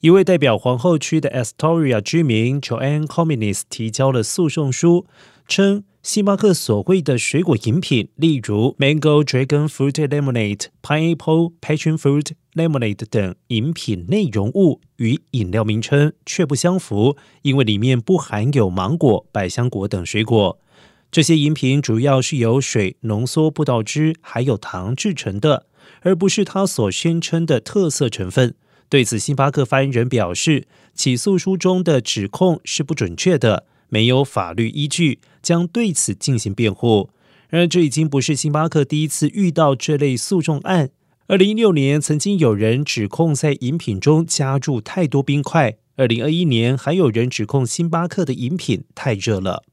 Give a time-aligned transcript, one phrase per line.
[0.00, 5.06] 一位代表皇后区的 Astoria 居民 Joanne Comines 提交了诉讼书，
[5.48, 20.60] 称星巴克所谓的水果饮品，例如 Mango Dragon Fruit Lemonade、Pineapple Passion Fruit Lemonade 等饮品内容物与饮料名称却不相符，因为里面不含有芒果、百香果等水果。
[21.10, 25.66] 这些饮品主要是由水、浓缩葡萄汁还有糖制成的，
[26.02, 28.54] 而不是它所宣称的特色成分。
[28.88, 37.10] 对此，星巴克发言人表示，起诉书中的指控是不准确的，没有法律依据，将对此进行辩护。
[37.50, 40.90] 然而，这已经不是星巴克第一次遇到这类诉讼案。
[41.26, 49.64] 二零一六年，曾经有人指控在饮品中加入太多冰块；二零二一年，还有人指控星巴克的饮品太热了。